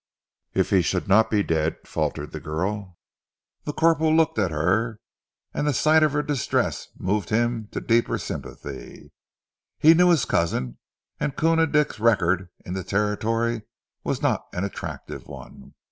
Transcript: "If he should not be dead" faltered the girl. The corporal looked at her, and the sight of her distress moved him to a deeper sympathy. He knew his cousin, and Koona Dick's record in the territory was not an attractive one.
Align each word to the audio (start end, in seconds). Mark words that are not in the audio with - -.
"If 0.55 0.71
he 0.71 0.81
should 0.81 1.07
not 1.07 1.29
be 1.29 1.43
dead" 1.43 1.77
faltered 1.87 2.31
the 2.31 2.39
girl. 2.39 2.97
The 3.65 3.71
corporal 3.73 4.11
looked 4.15 4.39
at 4.39 4.49
her, 4.49 4.99
and 5.53 5.67
the 5.67 5.75
sight 5.75 6.01
of 6.01 6.11
her 6.13 6.23
distress 6.23 6.87
moved 6.97 7.29
him 7.29 7.67
to 7.69 7.77
a 7.77 7.83
deeper 7.83 8.17
sympathy. 8.17 9.11
He 9.77 9.93
knew 9.93 10.09
his 10.09 10.25
cousin, 10.25 10.79
and 11.19 11.35
Koona 11.35 11.67
Dick's 11.71 11.99
record 11.99 12.49
in 12.65 12.73
the 12.73 12.83
territory 12.83 13.61
was 14.03 14.23
not 14.23 14.47
an 14.53 14.63
attractive 14.63 15.27
one. 15.27 15.75